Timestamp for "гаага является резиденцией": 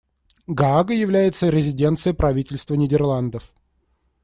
0.47-2.15